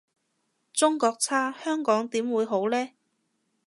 [0.73, 2.89] 中國差香港點會好呢？